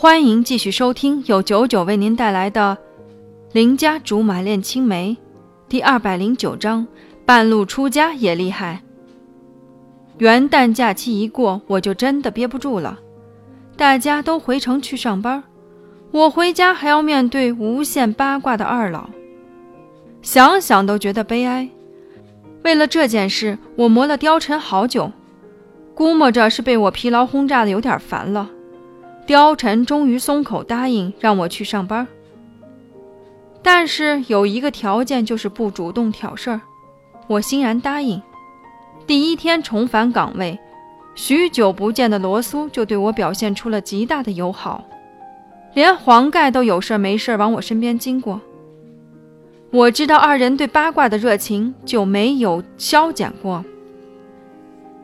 [0.00, 2.78] 欢迎继续收听由九九为您带来的
[3.52, 5.10] 《邻家竹马恋青梅》
[5.68, 6.86] 第二百零九章：
[7.26, 8.80] 半路出家也厉害。
[10.18, 13.00] 元旦假期一过，我就真的憋不住了。
[13.76, 15.42] 大家都回城去上班，
[16.12, 19.10] 我回家还要面对无限八卦的二老，
[20.22, 21.68] 想想都觉得悲哀。
[22.62, 25.10] 为了这件事，我磨了貂蝉好久，
[25.92, 28.48] 估摸着是被我疲劳轰炸的有点烦了。
[29.28, 32.08] 貂蝉终于松口答应让我去上班，
[33.62, 36.62] 但是有一个条件，就是不主动挑事儿。
[37.26, 38.22] 我欣然答应。
[39.06, 40.58] 第一天重返岗位，
[41.14, 44.82] 许久不见的罗苏就对我表现出了极大的友好，
[45.74, 48.40] 连黄盖都有事没事往我身边经过。
[49.70, 53.62] 我知道二人对八卦的热情就没有消减过。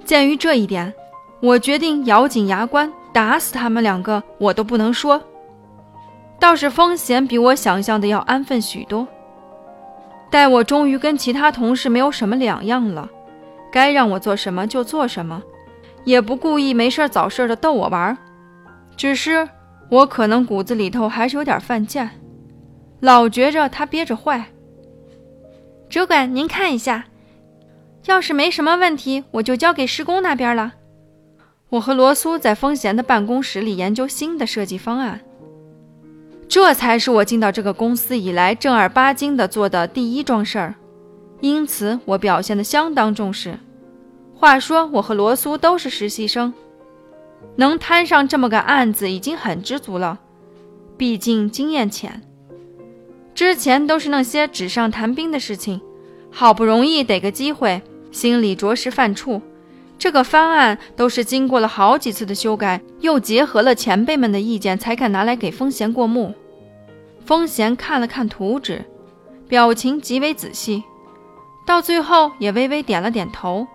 [0.03, 0.95] 鉴于这一点，
[1.43, 2.91] 我决定咬紧牙关。
[3.15, 5.23] 打死他们两个，我都不能说。
[6.41, 9.07] 倒是风贤比我想象的要安分许多。
[10.31, 13.09] 待我终于跟其他同事没有什么两样了，
[13.71, 15.41] 该让我做什么就做什么，
[16.03, 18.19] 也不故意没事找事的逗我玩儿。
[18.97, 19.49] 只是
[19.89, 22.11] 我可能骨子里头还是有点犯贱，
[22.99, 24.45] 老觉着他憋着坏。
[25.89, 27.05] 主管，您看一下，
[28.07, 30.73] 要是没什么问题，我就交给施工那边了。
[31.75, 35.21] 我和罗苏在风贤的办公室里研究新的设计方案，
[36.49, 40.77] 这才是我进到这个公司以来正儿八经的做的第一桩事儿，
[41.41, 43.59] 因此我表现的相当重视。
[44.37, 46.55] 话说，我和罗苏都是实习生，
[47.57, 50.21] 能摊上这么个案子已经很知足了，
[50.97, 52.23] 毕竟经验浅，
[53.35, 55.81] 之前都是那些纸上谈兵的事情，
[56.31, 59.41] 好不容易得个机会，心里着实犯怵。
[59.99, 66.35] 这个方案都是经过了好几次的修改，又结合了前辈们的意见，才敢拿来给风贤过目。
[67.25, 68.85] 风贤看了看图纸，
[69.49, 70.83] 表情极为仔细，
[71.67, 73.67] 到最后也微微点了点头，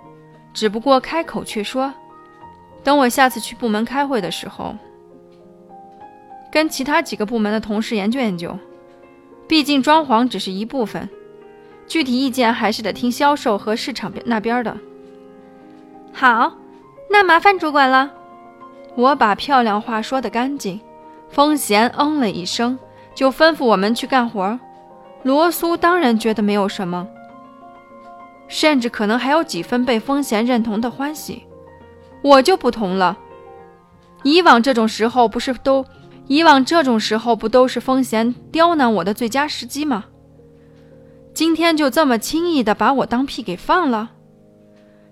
[0.53, 1.91] 只不过开口却说
[2.83, 4.75] ：“等我下次去部门开会的时候，
[6.51, 8.55] 跟其他几个部门的同事研究研究。
[9.47, 11.09] 毕竟装潢只是一部分，
[11.87, 14.77] 具体意见还是得听销售和市场那边的。”
[16.13, 16.53] 好，
[17.09, 18.11] 那麻烦主管了。
[18.95, 20.79] 我把漂亮话说得干净。
[21.29, 22.77] 风贤嗯了一声，
[23.13, 24.59] 就吩咐我们去干活。
[25.21, 27.07] 罗苏当然觉得没有什么，
[28.47, 31.43] 甚至可能还有几分被风贤认同的欢喜。
[32.23, 33.15] 我就不同了，
[34.23, 35.85] 以往这种时候不是都，
[36.25, 40.05] 以往这种时候不都是风贤刁难我的最佳时机吗？
[41.33, 44.11] 今天就这么轻易的把我当屁给放了？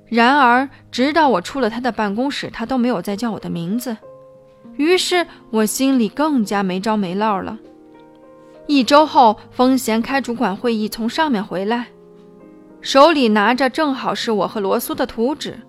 [0.09, 3.97] 然而，直到我出了他的办公室，他都没有再叫我的名字。
[4.78, 7.57] 于是我心里更加没着没落了。
[8.67, 11.88] 一周后，风贤开主管会议，从上面回来，
[12.79, 15.59] 手里拿着正好是我和罗苏的图纸。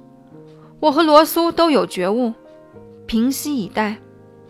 [0.81, 2.32] 我和罗苏都有觉悟，
[3.06, 3.97] 平息以待。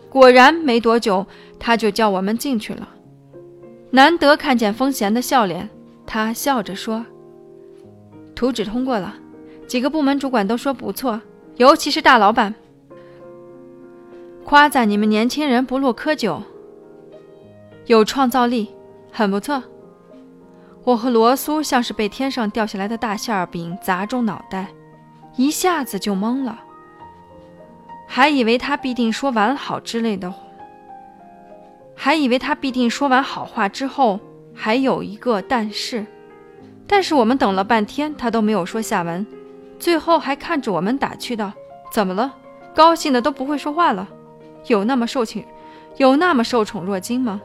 [0.09, 1.25] 果然，没多久
[1.59, 2.87] 他就叫我们进去了。
[3.91, 5.67] 难得看见风贤的笑脸，
[6.05, 7.03] 他笑着说
[8.35, 9.15] ：“图纸通过了。”
[9.69, 11.21] 几个部门主管都说不错，
[11.57, 12.55] 尤其是大老板，
[14.43, 16.41] 夸赞你们年轻人不落窠臼，
[17.85, 18.67] 有创造力，
[19.11, 19.61] 很不错。
[20.83, 24.69] 我和罗苏像是被天上掉下来的大馅饼砸中脑袋，
[25.35, 26.59] 一下子就懵了，
[28.07, 30.33] 还以为他必定说完好之类的，
[31.95, 34.19] 还以为他必定说完好话之后
[34.51, 36.03] 还有一个但是，
[36.87, 39.23] 但是我们等了半天，他都没有说下文。
[39.79, 41.53] 最后还看着我们打趣道
[41.91, 42.35] ：“怎么了？
[42.75, 44.07] 高兴的都不会说话了？
[44.67, 45.43] 有那么受宠，
[45.97, 47.41] 有那么受宠若惊吗？”“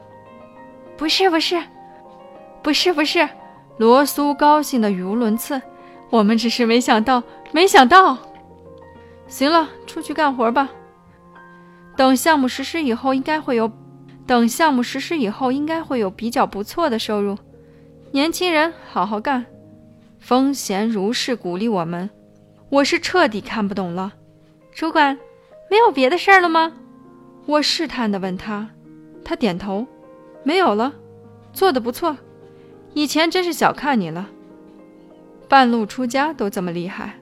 [0.97, 1.61] 不是，不是，
[2.61, 3.27] 不是，不是。”
[3.77, 5.61] 罗苏高兴的语无伦次。
[6.09, 8.17] 我们只是没想到，没想到。
[9.27, 10.69] 行了，出去干活吧。
[11.97, 13.69] 等项目实施以后，应该会有，
[14.27, 17.37] 等项目实施以后，应该会有比较不错的收入。
[18.11, 19.45] 年轻人，好好干。
[20.19, 22.09] 风贤如是鼓励我们。
[22.69, 24.13] 我是彻底看不懂了，
[24.73, 25.17] 主管，
[25.69, 26.73] 没有别的事儿了吗？
[27.45, 28.67] 我试探地问他，
[29.23, 29.85] 他点头，
[30.43, 30.93] 没有了，
[31.53, 32.17] 做得不错，
[32.93, 34.27] 以前真是小看你了，
[35.47, 37.19] 半路出家都这么厉害。